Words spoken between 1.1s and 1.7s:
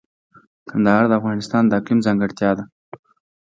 افغانستان